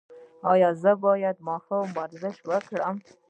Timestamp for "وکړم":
2.49-2.95